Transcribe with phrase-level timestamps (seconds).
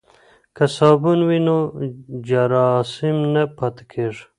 [0.55, 1.57] که صابون وي نو
[2.27, 4.23] جراثیم نه پاتیږي.